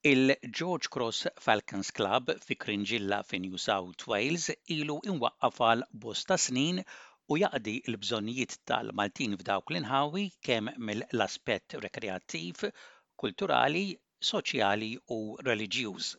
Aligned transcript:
Il-George 0.00 0.86
Cross 0.88 1.26
Falcons 1.44 1.88
Club 1.90 2.28
fi 2.48 2.54
Krinġilla 2.64 3.18
fi 3.30 3.40
New 3.46 3.58
South 3.62 4.04
Wales 4.12 4.44
ilu 4.74 4.94
inwaqqaf 5.12 5.58
għal 5.70 5.82
bosta 6.04 6.36
snin 6.44 6.78
u 7.34 7.38
jaqdi 7.42 7.74
l-bżonnijiet 7.92 8.54
tal-Maltin 8.72 9.34
f'dawk 9.40 9.74
l-inħawi 9.74 10.24
kemm 10.50 10.70
mill-aspett 10.90 11.76
rekreattiv, 11.86 12.64
kulturali, 13.24 13.84
soċjali 14.30 14.92
u 15.18 15.24
reliġjuż. 15.50 16.14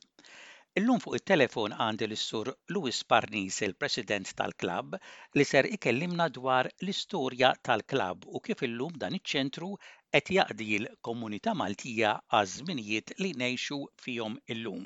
Illum 0.80 1.00
fuq 1.04 1.16
it-telefon 1.18 1.74
għandi 1.84 2.06
l-sur 2.08 2.50
Luis 2.76 2.98
Parnis, 3.12 3.56
il-president 3.68 4.34
tal-klabb, 4.42 4.92
li 5.40 5.46
ser 5.52 5.66
ikellimna 5.78 6.28
dwar 6.36 6.68
l-istorja 6.84 7.50
tal-klabb 7.70 8.28
u 8.36 8.42
kif 8.48 8.62
illum 8.68 8.94
dan 9.04 9.18
iċ-ċentru 9.18 9.70
qed 10.16 10.30
jaqdi 10.36 10.68
l-komunità 10.84 11.56
Maltija 11.64 12.12
għaż-żminijiet 12.40 13.16
li 13.24 13.32
ngħixu 13.40 13.80
fihom 14.04 14.38
illum. 14.58 14.86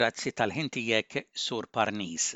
Grazzi 0.00 0.34
tal-ħintijek, 0.42 1.16
Sur 1.46 1.70
Parnis. 1.78 2.28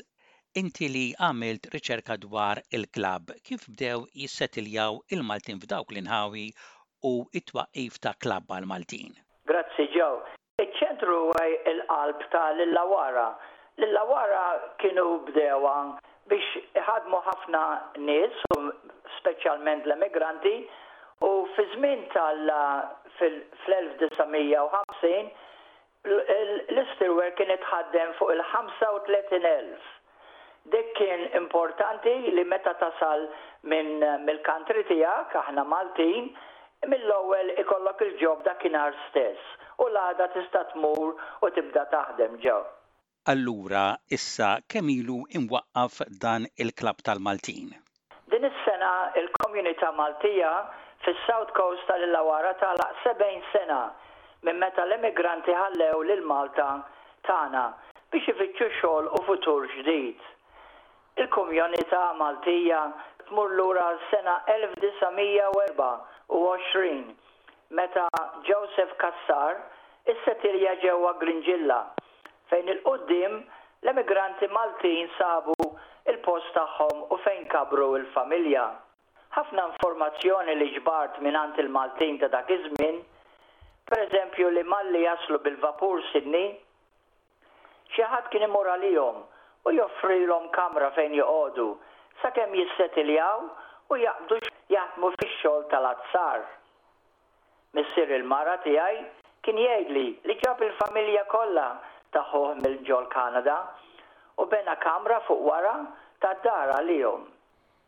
Inti 0.63 0.89
li 0.95 1.05
għamilt 1.23 1.69
riċerka 1.75 2.17
dwar 2.25 2.63
il-klabb 2.79 3.35
kif 3.45 3.69
bdew 3.75 4.07
jissetiljaw 4.23 4.97
il-Maltin 5.13 5.61
f'dawk 5.61 5.93
l-inħawi 5.93 6.47
u 7.13 7.15
it-twaqif 7.41 8.01
ta' 8.01 8.17
klabb 8.25 8.49
għal-Maltin. 8.57 9.13
Grazzi 9.53 9.85
ġew. 9.95 10.13
Iċ-ċentru 10.59 11.13
huwa 11.23 11.39
l-qalb 11.71 12.23
ta' 12.33 12.47
l-lawara. 12.61 13.27
L-lawara 13.85 14.45
kienu 14.81 15.03
bdewa 15.29 15.75
biex 16.31 16.47
ħadmu 16.87 17.19
ħafna 17.27 17.61
nies, 18.07 18.37
speċjalment 19.19 19.81
l-emigranti, 19.87 20.55
u 21.27 21.29
fi 21.55 21.63
żmien 21.75 21.99
tal 22.11 22.39
1950 22.49 25.29
l-istirwer 26.09 27.29
kien 27.39 27.51
itħaddem 27.55 28.09
fuq 28.19 28.29
il-35,000. 28.35 29.89
Dik 30.75 30.89
kien 30.99 31.21
importanti 31.39 32.13
li 32.35 32.43
meta 32.51 32.73
tasal 32.83 33.19
minn 33.71 33.95
mill-kantri 34.27 34.83
tiegħek 34.91 35.27
aħna 35.45 35.63
Maltin, 35.71 36.25
mill-ewwel 36.91 37.47
ikollok 37.63 37.97
il-ġob 38.09 38.39
dakinhar 38.51 38.91
stess 39.07 39.43
u 39.83 39.87
l-għada 39.87 40.25
tista' 40.35 40.61
tmur 40.73 41.07
u 41.43 41.45
tibda 41.55 41.83
taħdem 41.93 42.33
ġew. 42.45 42.57
Allura, 43.33 43.83
issa 44.17 44.49
kemm 44.71 44.87
ilu 44.95 45.19
imwaqqaf 45.39 45.93
dan 46.23 46.41
il-klab 46.65 46.97
tal-Maltin? 47.07 47.67
Din 48.31 48.43
is-sena 48.49 48.91
il-komunità 49.21 49.87
Maltija 49.99 50.51
fis-South 51.05 51.51
Coast 51.57 51.83
tal 51.89 52.03
lawara 52.15 52.51
tal 52.61 52.77
70 53.03 53.45
sena 53.53 53.79
minn 54.45 54.59
meta 54.63 54.83
l-immigranti 54.85 55.51
ħallew 55.61 55.97
lil 56.09 56.21
Malta 56.31 56.69
tagħna 57.27 57.63
biex 58.13 58.25
ifittxu 58.33 58.67
xogħol 58.81 59.03
u 59.15 59.17
futur 59.29 59.61
ġdid. 59.77 60.19
Il-komunità 61.23 62.03
Maltija 62.19 62.81
tmur 63.29 63.47
lura 63.59 63.87
sena 64.11 64.35
1924 64.57 67.15
meta 67.73 68.07
Joseph 68.49 68.89
Kassar 69.01 69.59
is-setirja 70.09 70.71
ġewwa 70.83 71.11
Grinġilla 71.21 71.77
fejn 72.49 72.71
il-qoddim 72.73 73.35
l-emigranti 73.85 74.49
Maltin 74.55 75.11
sabu 75.17 75.53
il-post 76.13 76.49
tagħhom 76.55 77.03
u 77.13 77.19
fejn 77.25 77.45
kabru 77.53 77.91
il-familja. 77.99 78.63
Ħafna 79.37 79.67
informazzjoni 79.69 80.55
li 80.57 80.69
ġbart 80.79 81.21
minant 81.21 81.59
il-Maltin 81.61 82.17
ta' 82.23 82.31
dak 82.33 82.49
iż-żmien, 82.55 82.97
pereżempju 83.91 84.49
li 84.49 84.63
Malli 84.65 85.03
jaslu 85.05 85.37
bil-vapur 85.45 86.01
Sidni, 86.09 86.43
xi 87.93 88.09
ħadd 88.15 88.31
kien 88.33 88.47
imur 88.49 88.71
għalihom 88.73 89.21
u 89.69 89.75
joffrilhom 89.77 90.49
kamra 90.57 90.89
fejn 90.97 91.13
joqogħdu 91.21 91.69
sakemm 92.23 92.57
jissetiljaw 92.63 93.45
u 93.93 93.99
jaqdu 94.01 94.41
jaħdmu 94.73 95.11
fix-xogħol 95.21 95.69
tal-azzar. 95.71 96.49
Missir 97.77 98.09
il-mara 98.17 98.57
tiegħi 98.63 99.01
kien 99.47 99.57
jgħidli 99.61 100.05
li 100.29 100.35
ġab 100.43 100.61
il-familja 100.67 101.23
kollha 101.33 101.65
taħħuh 102.15 102.55
mill-ġol 102.63 103.05
Kanada 103.13 103.57
u 104.41 104.45
bena 104.53 104.73
kamra 104.85 105.19
fuq 105.27 105.43
wara 105.49 105.73
ta' 106.23 106.31
dar 106.47 106.71
għalihom. 106.77 107.27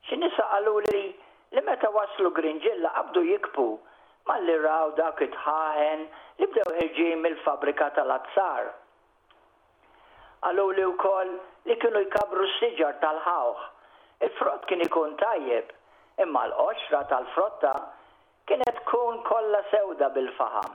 X'nisa 0.09 0.45
qalu 0.51 0.75
li 0.85 1.01
li 1.55 1.63
meta 1.69 1.89
waslu 1.95 2.29
Grinġilla 2.37 2.91
qabdu 2.99 3.23
jikbu 3.31 3.65
malli 4.29 4.57
raw 4.67 4.93
dak 5.01 5.23
it 5.27 5.33
li 5.33 6.47
bdew 6.51 6.75
ħirġin 6.77 7.21
mill-fabrika 7.25 7.89
tal-azzar. 7.97 8.69
Għallu 10.45 10.67
li 10.77 10.85
wkoll 10.93 11.33
li 11.69 11.79
kienu 11.83 12.03
jkabru 12.05 12.45
s-siġar 12.53 13.01
tal-ħawħ. 13.01 13.65
Il-frott 14.27 14.65
kien 14.71 14.85
ikun 14.85 15.17
tajjeb, 15.25 15.73
imma 16.27 16.45
l-qoxra 16.51 17.01
tal-frotta 17.13 17.73
kienet 18.51 18.79
tkun 18.83 19.19
kollha 19.23 19.61
sewda 19.71 20.09
bil-faham. 20.15 20.73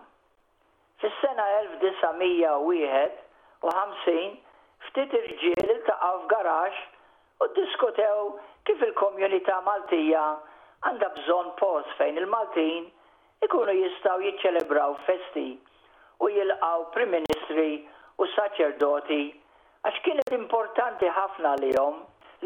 Fis-sena 1.03 1.44
1951 1.54 4.37
ftit 4.87 5.10
irġiel 5.19 5.69
iltaqgħu 5.75 6.20
f'garax 6.25 6.76
u 7.44 7.47
diskutew 7.59 8.20
kif 8.69 8.78
il-komunità 8.87 9.56
Maltija 9.66 10.22
għandha 10.88 11.09
bżonn 11.19 11.50
post 11.60 11.92
fejn 11.98 12.16
il-Maltin 12.22 12.84
ikunu 13.47 13.72
jistaw 13.76 14.16
jiċċelebraw 14.25 14.91
festi 15.08 15.44
u 16.25 16.26
jilqaw 16.32 16.78
Prim 16.97 17.10
Ministri 17.12 17.69
u 18.22 18.26
saċerdoti 18.37 19.20
għax 19.88 19.97
kienet 20.06 20.31
importanti 20.38 21.06
ħafna 21.19 21.50
li 21.60 21.70
jom 21.76 21.97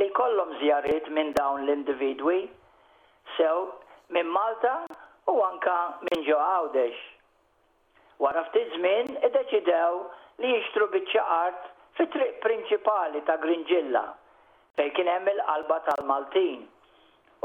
li 0.02 0.08
kollom 0.18 0.50
zjarit 0.64 1.06
minn 1.16 1.30
dawn 1.38 1.60
l-individwi. 1.68 2.40
Sew, 3.38 3.56
minn 4.10 4.26
Malta 4.34 4.74
u 5.36 5.40
anka 5.46 5.76
minn 6.06 6.22
ġo 6.26 6.38
għawdex. 6.44 6.96
Wara 8.24 8.42
ftit 8.48 8.72
żmien 8.76 9.12
iddeċidew 9.28 9.98
li 10.42 10.50
jixtru 10.56 10.88
biċċa 10.94 11.24
art 11.36 11.68
fit-triq 11.98 12.32
prinċipali 12.46 13.22
ta' 13.28 13.36
Grinġilla 13.42 14.02
fejn 14.78 14.90
kien 14.96 15.10
hemm 15.12 15.30
il-qalba 15.34 15.78
tal-Maltin 15.86 16.64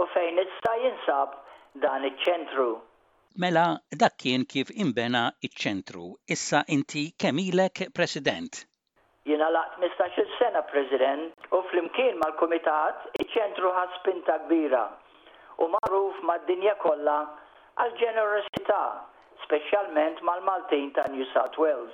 u 0.01 0.07
fejn 0.15 0.41
issa 0.43 0.73
jinsab 0.81 1.37
dan 1.85 2.07
iċ-ċentru. 2.09 2.67
Mela, 3.43 3.65
dak 4.01 4.17
kien 4.23 4.45
kif 4.53 4.71
imbena 4.85 5.25
iċ-ċentru. 5.47 6.05
Issa 6.35 6.61
inti 6.77 7.05
kemilek 7.21 7.85
president. 7.93 8.61
Jina 9.29 9.49
laqt 9.53 9.79
15 9.85 10.37
sena 10.39 10.61
president 10.73 11.49
u 11.51 11.61
fl-imkien 11.69 12.17
mal-komitat 12.23 13.07
iċ-ċentru 13.23 13.73
ħaspinta 13.79 14.39
kbira 14.45 14.85
u 15.65 15.69
marruf 15.77 16.21
mad-dinja 16.29 16.75
kollha 16.83 17.19
għal 17.81 17.91
ġenerosità, 17.99 18.81
speċjalment 19.45 20.21
mal-Maltin 20.27 20.91
ta' 20.95 21.07
New 21.11 21.25
South 21.33 21.57
Wales. 21.59 21.91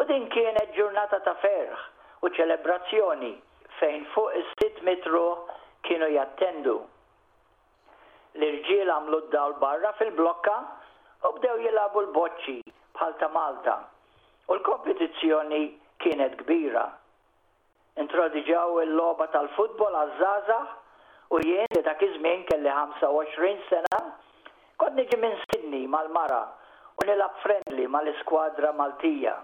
U 0.00 0.04
din 0.12 0.28
kienet 0.34 0.74
ġurnata 0.78 1.22
ta' 1.28 1.36
ferħ 1.44 1.84
u 2.26 2.32
ċelebrazzjoni 2.38 3.32
fejn 3.80 4.04
fuq 4.14 4.36
is-sitt 4.42 4.82
mitru 4.90 5.24
kienu 5.88 6.12
jattendu 6.16 6.76
l-irġiel 8.40 8.90
għamlu 8.94 9.18
d-dawl 9.26 9.52
barra 9.62 9.90
fil-blokka 9.98 10.54
u 11.28 11.32
bdew 11.38 11.56
jilabu 11.66 12.00
l 12.06 12.12
bocċi 12.16 12.56
bħal 12.98 13.14
ta' 13.20 13.28
Malta. 13.36 13.76
U 14.50 14.56
l-kompetizzjoni 14.58 15.60
kienet 16.04 16.34
kbira. 16.42 16.82
Introdiġaw 18.04 18.76
il-loba 18.84 19.28
tal-futbol 19.36 19.96
għazzaza 20.02 20.58
u 21.36 21.40
jien 21.48 21.76
li 21.78 21.82
dak 21.88 22.04
iż-żmien 22.08 22.44
kelli 22.50 22.76
25 22.80 23.64
sena 23.70 24.02
kont 24.82 24.98
niġi 25.00 25.20
minn 25.22 25.38
Sidni 25.46 25.82
mal-mara 25.96 26.42
u 27.00 27.08
nilab 27.08 27.40
friendly 27.46 27.88
mal-iskwadra 27.96 28.74
Maltija. 28.82 29.34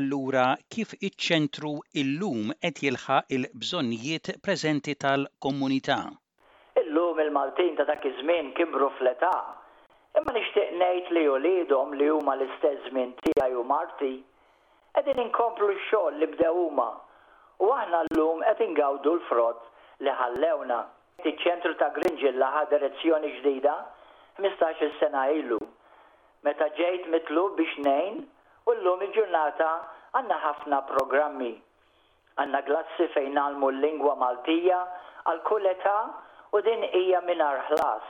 Allura, 0.00 0.46
kif 0.72 0.96
iċ-ċentru 0.96 1.74
illum 2.02 2.42
qed 2.64 2.82
jilħaq 2.88 3.30
il-bżonnijiet 3.38 4.38
preżenti 4.44 4.96
tal-komunità? 5.04 6.00
Illum 6.84 7.16
il-Maltin 7.24 7.74
ta' 7.78 7.84
dak 7.88 8.04
iż-żmien 8.08 8.48
kibru 8.56 8.86
fl-età, 8.96 9.30
imma 10.18 10.32
nixtieq 10.36 10.72
ngħid 10.80 11.12
li 11.16 11.22
jolidhom 11.28 11.94
li 12.00 12.08
huma 12.12 12.34
l-istess 12.36 12.88
żmien 12.88 13.14
tiegħi 13.24 13.56
u 13.60 13.64
Marti 13.70 14.10
qegħdin 14.98 15.20
inkomplu 15.24 15.70
x-xogħol 15.76 16.18
li 16.20 16.28
bdew 16.34 16.52
huma 16.64 16.88
u 17.66 17.70
aħna 17.78 18.02
llum 18.16 18.44
qed 18.50 18.60
ingawdu 18.66 19.14
l-frott 19.16 20.04
li 20.04 20.12
ħallewna. 20.20 20.78
Iċ-ċentru 21.24 21.74
ta' 21.80 21.88
Grinġilla 21.96 22.50
ħa 22.58 22.62
direzzjoni 22.74 23.32
ġdida 23.38 23.74
15 24.42 24.84
il 24.86 24.94
sena 25.00 25.24
ilu. 25.40 25.58
Meta 26.46 26.68
ġejt 26.80 27.08
mitlu 27.14 27.46
biex 27.60 27.78
nejn 27.88 28.20
u 28.70 28.76
llum 28.84 29.02
il-ġurnata 29.08 29.70
għandna 30.20 30.38
ħafna 30.46 30.82
programmi. 30.92 31.52
Għanna 32.38 32.62
glassi 32.70 33.08
fejn 33.16 33.40
għalmu 33.44 33.72
l-lingwa 33.74 34.14
Maltija 34.22 34.84
għal 35.30 35.42
kull 35.50 35.72
età 35.72 35.98
u 36.54 36.60
din 36.62 36.82
hija 36.94 37.20
minar 37.26 37.58
ħlas. 37.68 38.04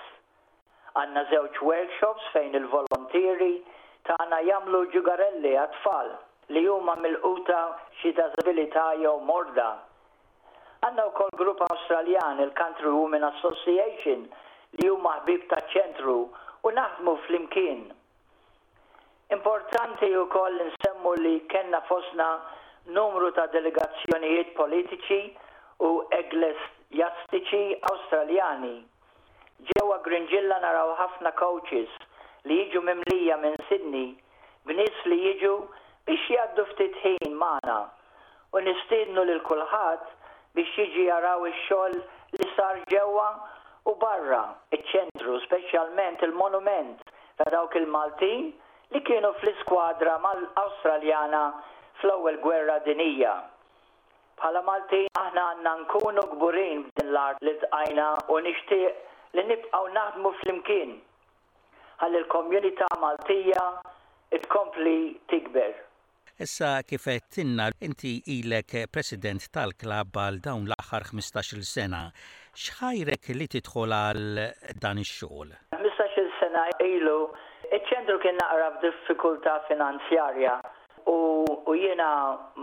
Għanna 1.01 1.23
żewġ 1.31 1.57
workshops 1.67 2.25
fejn 2.35 2.59
il-volontieri 2.59 3.53
tagħna 4.07 4.41
jagħmlu 4.49 4.81
ġugarelli 4.95 5.55
għat-tfal 5.63 6.11
li 6.55 6.67
huma 6.69 6.95
mil 7.01 7.17
quta 7.25 7.61
xi 8.03 8.13
disabilità 8.19 8.85
jew 9.01 9.15
morda. 9.31 9.71
Għanna 10.85 11.07
wkoll 11.11 11.39
grupp 11.41 11.65
Awstraljan 11.71 12.43
il-Country 12.45 12.93
Women 12.93 13.25
Association 13.31 14.27
li 14.79 14.93
huma 14.93 15.17
ħbib 15.23 15.49
ta' 15.51 15.63
ċentru 15.73 16.19
u 16.69 16.75
naħdmu 16.79 17.17
flimkien. 17.27 17.81
Importanti 19.39 20.13
u 20.21 20.29
koll 20.37 20.61
nsemmu 20.69 21.17
li 21.25 21.35
kenna 21.49 21.81
fosna 21.89 22.29
numru 22.93 23.33
ta' 23.33 23.49
delegazzjonijiet 23.57 24.53
politiċi 24.61 25.23
u 25.89 25.95
eglest 26.21 26.73
jastiċi 26.99 27.75
Awstraljani. 27.91 28.77
Ġewwa 29.73 29.97
Grinġilla 30.05 30.59
naraw 30.65 30.91
ħafna 30.99 31.31
coaches 31.39 31.93
li 32.49 32.59
jiġu 32.63 32.83
mimlija 32.89 33.39
minn 33.43 33.55
Sydney 33.69 34.09
b'nies 34.69 35.01
li 35.09 35.19
jiġu 35.27 35.53
biex 36.09 36.27
jgħaddu 36.35 36.67
ftit 36.73 36.99
ħin 37.05 37.37
magħna 37.41 37.77
u 38.59 38.63
nistiednu 38.67 39.25
lil 39.29 39.41
kulħadd 39.49 40.05
biex 40.59 40.77
jiġi 40.83 41.07
jaraw 41.11 41.47
ix-xogħol 41.51 41.97
li 42.41 42.51
sar 42.57 42.81
ġewwa 42.93 43.29
u 43.91 43.95
barra 44.03 44.43
iċ-ċentru, 44.77 45.39
speċjalment 45.47 46.23
il-monument 46.29 47.03
ta' 47.41 47.49
dawk 47.55 47.77
il-Maltin 47.81 48.51
li 48.95 49.03
kienu 49.07 49.33
fl-iskwadra 49.41 50.19
mal-Awstraljana 50.23 51.45
fl-ewwel 52.03 52.37
gwerra 52.45 52.77
dinija. 52.87 53.35
Bħala 54.39 54.61
Maltin 54.67 55.14
aħna 55.35 55.45
għanna 55.51 55.73
nkunu 55.83 56.23
gburin 56.39 56.83
b'din 56.95 57.11
l-art 57.13 57.43
li 57.43 57.55
tqajna 57.63 58.07
u 58.35 58.39
nixtieq 58.39 58.93
li 59.35 59.43
nibqgħu 59.49 59.87
naħdmu 59.95 60.31
flimkien 60.41 60.93
ħalli 62.03 62.19
l-komunità 62.21 62.87
Maltija 63.03 63.65
tkompli 64.45 64.97
tikber. 65.31 65.73
Issa 66.43 66.83
kifet 66.87 67.27
tinna 67.35 67.67
inti 67.87 68.17
ilek 68.39 68.87
president 68.95 69.47
tal-klab 69.55 70.15
għal 70.19 70.41
dawn 70.45 70.65
l-axar 70.71 71.07
15 71.11 71.63
sena. 71.69 72.05
Xħajrek 72.55 73.33
li 73.39 73.47
tidħol 73.55 73.95
għal 73.99 74.41
dan 74.83 75.03
ix-xogħol? 75.05 75.51
15 75.75 76.31
sena 76.43 76.67
ilu 76.91 77.19
iċ-ċentru 77.73 78.19
kien 78.25 78.39
naqra 78.43 78.71
f'diffikultà 78.79 79.59
finanzjarja 79.69 80.59
u, 81.15 81.43
u 81.71 81.75
jiena 81.75 82.11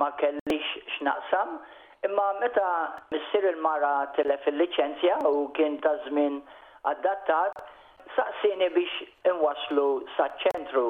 ma 0.01 0.11
kellix 0.19 0.75
x'naqsam 0.95 1.59
Imma 2.03 2.33
meta 2.41 2.97
missir 3.11 3.43
il-mara 3.45 4.09
telef 4.15 4.41
il-licenzja 4.47 5.19
u 5.29 5.51
kien 5.53 5.75
ta' 5.81 5.97
żmien 6.05 6.39
adattat, 6.89 7.51
saqsini 8.15 8.67
biex 8.73 8.95
inwaslu 9.29 9.83
saċ-ċentru 10.15 10.85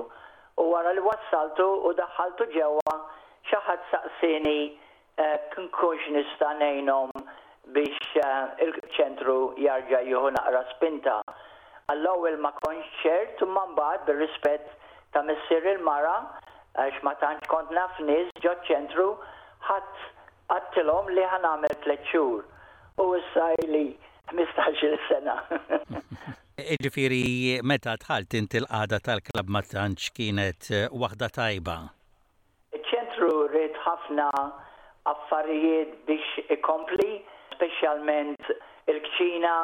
u 0.63 0.67
wara 0.71 0.93
li 0.95 1.03
wassaltu 1.03 1.65
u 1.89 1.91
daħħaltu 1.99 2.47
ġewwa 2.55 2.93
xi 3.49 3.59
ħadd 3.67 3.83
saqsini 3.89 4.53
eh, 4.69 5.37
kinkunx 5.51 6.05
nista' 6.15 6.53
ngħinhom 6.61 7.11
biex 7.75 8.23
eh, 8.23 8.63
il-ċentru 8.69 9.35
jarġa' 9.67 10.01
jieħu 10.07 10.31
naqra 10.37 10.63
spinta. 10.71 11.17
Għall-ewwel 11.91 12.39
ma 12.47 12.53
konx 12.63 12.87
ċert 13.03 13.43
u 13.43 13.49
mbagħad 13.57 14.07
bir-rispett 14.07 14.79
ta' 15.11 15.27
missier 15.27 15.67
il-mara 15.75 16.15
għax 16.87 17.03
ma 17.03 17.17
tantx 17.19 17.51
kont 17.51 17.75
naf 17.75 17.99
nies 18.07 18.31
ġo 18.39 18.55
ċentru 18.71 19.11
ħadd 19.67 20.09
għattilom 20.71 21.07
li 21.11 21.23
ħan 21.27 21.45
għamil 21.47 21.73
tleċċur 21.83 22.43
u 23.03 23.07
s-sajli 23.17 23.87
15 24.31 24.99
sena. 25.07 25.35
Ġifiri, 26.81 27.59
meta 27.65 27.95
tħalt 27.99 28.35
inti 28.39 28.59
l 28.61 28.67
għada 28.69 28.99
tal-klab 29.03 29.49
ma 29.49 29.61
tantx 29.65 30.11
kienet 30.15 30.69
eh, 30.71 30.85
waħda 30.91 31.27
tajba? 31.39 31.75
ċentru 32.91 33.29
rrit 33.49 33.75
ħafna 33.85 34.29
affarijiet 35.11 35.93
biex 36.07 36.45
ikompli, 36.55 37.17
specialment 37.55 38.51
il-kċina 38.91 39.55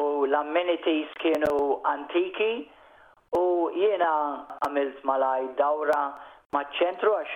u 0.00 0.24
l-amenities 0.28 1.10
kienu 1.20 1.56
antiki 1.88 2.52
u 3.40 3.44
jiena 3.74 4.12
għamilt 4.64 5.00
malaj 5.08 5.48
dawra 5.58 6.04
maċ-ċentru 6.54 7.12
għax 7.16 7.34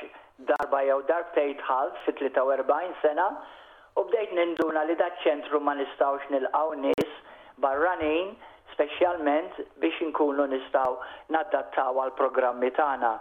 darba 0.51 0.81
jew 0.83 0.97
darbtejt 1.09 1.61
ħal 1.67 1.91
fi 2.05 2.13
43 2.19 2.87
sena 3.03 3.27
u 4.01 4.07
bdejt 4.09 4.33
ninduna 4.39 4.81
li 4.89 4.97
da 4.99 5.07
ċentru 5.23 5.61
ma 5.63 5.75
nistawx 5.79 6.27
nilqaw 6.35 6.73
nis 6.83 7.13
barranin 7.63 8.33
specialment 8.73 9.61
biex 9.83 10.01
inkunu 10.09 10.49
nistaw 10.51 10.97
naddattaw 11.31 12.01
għal 12.03 12.15
programmi 12.19 12.73
tagħna. 12.75 13.13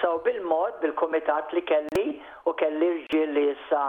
So 0.00 0.14
bil-mod, 0.24 0.78
bil-komitat 0.80 1.52
li 1.52 1.60
kelli 1.68 2.06
u 2.48 2.54
kelli 2.56 2.88
rġil 3.02 3.34
li 3.36 3.44
jissa 3.50 3.82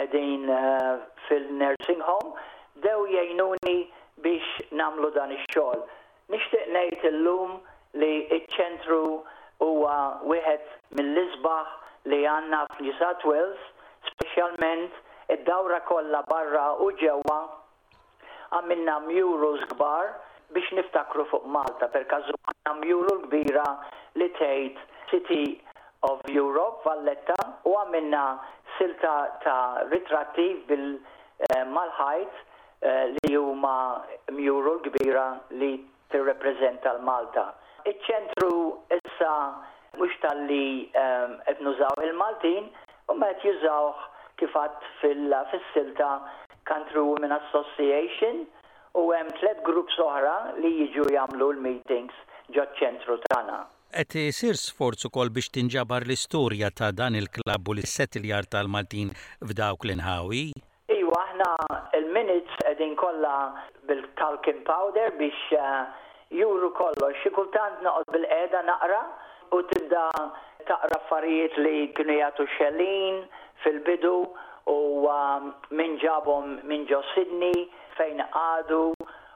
edin 0.00 0.48
uh, 0.48 0.56
eh, 0.56 1.02
fil-nursing 1.26 2.00
home, 2.08 2.32
dew 2.80 3.04
jajnuni 3.12 3.76
biex 4.24 4.64
namlu 4.80 5.12
dan 5.14 5.36
ix-xogħol. 5.36 5.84
Nixtieq 6.32 6.72
ngħid 6.72 7.06
illum 7.12 7.58
li 8.00 8.12
iċ-ċentru 8.38 9.04
huwa 9.62 10.18
wieħed 10.26 10.98
mill-isbaħ 10.98 11.70
li 12.12 12.20
għandna 12.34 12.60
fl 12.76 12.92
South 13.00 13.26
Wales, 13.30 13.64
speċjalment 14.10 14.96
id-dawra 15.36 15.80
kollha 15.86 16.22
barra 16.30 16.64
u 16.86 16.90
ġewwa 17.00 17.36
għamilna 18.58 18.96
mjurus 19.06 19.62
kbar 19.72 20.10
biex 20.52 20.74
niftakru 20.76 21.24
fuq 21.30 21.46
Malta 21.54 21.88
per 21.94 22.08
kazu 22.10 22.34
għanna 22.50 22.74
mjuru 22.82 23.16
kbira 23.28 23.66
li 24.20 24.28
tgħid 24.38 24.82
City 25.12 25.44
of 26.10 26.20
Europe 26.34 26.82
Valletta 26.88 27.38
u 27.70 27.76
għamilna 27.82 28.24
silta 28.78 29.14
ta' 29.44 29.60
ritratti 29.92 30.48
bil 30.68 30.86
eh, 30.96 31.62
malħajt 31.70 32.34
eh, 32.34 33.08
li 33.22 33.36
huma 33.38 33.76
mjuru 34.34 34.76
l-kbira 34.80 35.26
li 35.60 35.76
tirrepreżenta 36.12 36.96
l-Malta. 36.98 37.46
Iċ-ċentru 37.88 38.48
issa 39.12 39.32
mhux 40.00 40.14
tal-li 40.24 40.68
ehm, 41.02 41.30
qed 41.46 41.58
nużaw 41.66 41.94
il-Maltin, 42.06 42.64
u 43.10 43.12
ma 43.22 43.28
qed 43.42 43.64
kifat 44.40 44.76
fil-silta 45.00 46.10
Country 46.70 47.02
Women 47.10 47.32
Association 47.42 48.44
u 49.00 49.04
hemm 49.12 49.30
tliet 49.38 49.60
grupp 49.68 49.90
oħra 50.08 50.34
li 50.62 50.70
jiġu 50.80 51.04
jagħmlu 51.16 51.48
l-meetings 51.56 52.14
ġod 52.56 52.70
ċentru 52.80 53.16
tagħna. 53.28 53.58
Qed 53.92 54.12
isir 54.30 54.56
sforzu 54.56 55.10
kol 55.12 55.30
biex 55.36 55.48
tinġabar 55.56 56.02
l-istorja 56.06 56.70
ta' 56.78 56.90
dan 56.98 57.16
il 57.20 57.28
klab 57.34 57.68
u 57.68 57.74
l-settiljar 57.76 58.48
tal-Maltin 58.54 59.10
f'dawk 59.50 59.84
l-inħawi? 59.86 60.44
Iwa, 60.96 61.18
aħna 61.26 61.50
il-minutes 62.00 62.56
qegħdin 62.62 62.96
kollha 63.02 63.34
bil-talking 63.88 64.64
powder 64.68 65.12
biex 65.20 65.36
eh, 65.52 66.08
juru 66.34 66.68
kollox. 66.76 67.12
Xi 67.22 67.30
kultant 67.36 67.82
noqgħod 67.84 68.12
bil-qeda 68.14 68.60
naqra 68.68 69.00
u 69.52 69.60
tibda 69.72 70.04
taqra 70.70 70.98
affarijiet 71.00 71.58
li 71.64 71.76
kienu 71.96 72.16
jagħtu 72.20 72.46
xellin 72.56 73.18
fil-bidu 73.64 74.14
u 74.72 74.76
um, 75.12 75.50
minn 75.80 75.96
ġabhom 76.02 76.54
minn 76.72 76.86
ġo 76.90 77.00
Sydney 77.12 77.66
fejn 77.98 78.24
għadu 78.42 78.80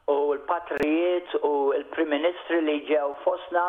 u 0.09 0.17
l-patrijiet 0.39 1.37
u 1.43 1.53
l-Prim 1.81 2.11
Ministri 2.17 2.63
li 2.69 2.79
ġew 2.89 3.13
fosna. 3.25 3.67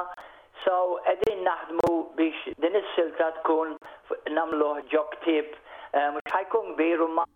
So 0.63 0.77
edin 1.13 1.43
naħdmu 1.47 1.89
biex 2.17 2.55
din 2.63 2.79
is-silta 2.79 3.31
tkun 3.41 3.75
namluħ 4.37 4.81
ġo 4.93 5.03
ktib 5.17 5.51
eh, 5.51 6.07
mhux 6.15 6.31
ħajkun 6.33 6.73
kbir 6.75 7.03
ma 7.19 7.27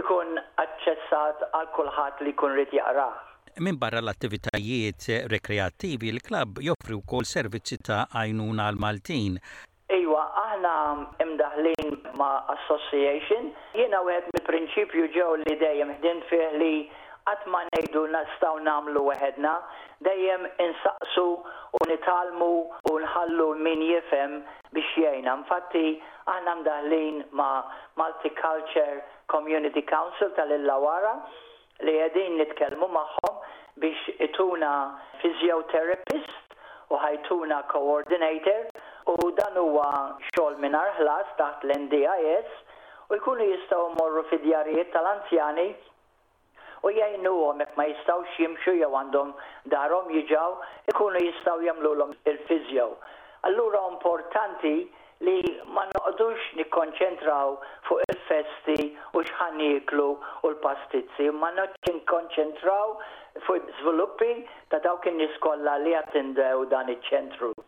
jkun 0.00 0.38
aċċessat 0.64 1.42
għal 1.50 1.70
kulħadd 1.78 2.24
li 2.26 2.36
jkun 2.36 2.56
rid 2.60 2.76
jaqrah. 2.82 3.18
Min 3.58 3.76
barra 3.78 4.00
l-attivitajiet 4.00 5.08
rekreattivi, 5.32 6.08
il-klab 6.08 6.60
joffri 6.62 6.94
wkoll 6.96 7.26
servizzi 7.26 7.76
ta' 7.82 8.06
għajnuna 8.14 8.64
għal 8.68 8.78
Maltin. 8.80 9.34
Iwa, 9.90 10.22
aħna 10.42 10.74
imdaħlin 11.26 11.90
ma' 12.14 12.38
association, 12.54 13.50
jiena 13.76 14.00
għed 14.06 14.30
mill-prinċipju 14.36 15.08
ġew 15.16 15.28
li 15.42 15.56
dejjem 15.60 15.90
ħdin 15.98 16.22
fih 16.30 16.46
li 16.60 16.72
għatma 17.34 17.62
nejdu 17.74 18.06
nastaw 18.14 18.58
namlu 18.64 19.02
għedna, 19.16 19.54
dejjem 20.08 20.46
insaqsu 20.68 21.26
u 21.42 21.84
nitalmu 21.90 22.50
u 22.92 22.96
nħallu 23.02 23.50
min 23.66 23.82
jifem 23.90 24.38
biex 24.72 24.96
jajna. 25.02 25.34
Mfatti, 25.42 25.98
aħna 26.32 26.54
mdaħlin 26.62 27.22
ma 27.36 27.50
Multiculture 28.00 29.02
Community 29.28 29.84
Council 29.90 30.32
tal-Illawara 30.38 31.18
li 31.80 31.94
għedin 31.96 32.34
nitkelmu 32.36 32.88
maħħom 32.92 33.39
biex 33.80 33.96
ituna 34.26 34.70
physiotherapist 35.24 36.36
u 36.90 36.98
ħajtuna 37.02 37.60
coordinator 37.72 38.66
u 39.16 39.30
dan 39.40 39.56
huwa 39.62 39.90
xogħol 40.28 40.58
mingħajr 40.64 40.92
ħlas 41.00 41.30
taħt 41.40 41.66
l-NDIS 41.68 42.58
u 43.10 43.18
jkunu 43.20 43.46
jistgħu 43.52 43.86
morru 44.00 44.24
fid-djarijiet 44.32 44.92
tal-anzjani 44.96 45.68
u 46.88 46.92
jgħinuhom 46.94 47.64
jekk 47.64 47.78
ma 47.78 47.88
jistgħux 47.92 48.36
jimxu 48.44 48.76
jew 48.82 48.90
għandhom 49.00 49.32
darhom 49.74 50.12
jiġaw 50.18 50.58
ikunu 50.92 51.24
jistgħu 51.26 51.66
jagħmluhom 51.70 52.14
il-fiżjo. 52.34 52.88
Allura 53.48 53.80
importanti 53.88 54.74
li 55.24 55.36
ma 55.76 55.86
noqdux 55.94 56.52
nikkonċentraw 56.58 57.54
fuq 57.88 58.02
il-festi 58.12 58.78
u 59.16 59.24
xħaniklu 59.24 60.10
u 60.14 60.52
l-pastizzi, 60.52 61.28
ma 61.30 61.52
noqdux 61.56 61.94
nikkonċentraw 61.96 62.96
fuq 63.46 63.62
sviluppi 63.78 64.32
ta' 64.70 64.78
dawk 64.86 65.06
in 65.06 65.16
niskolla 65.20 65.74
li 65.84 65.92
attendew 66.02 66.68
dan 66.74 66.96
iċ-ċentru. 66.96 67.59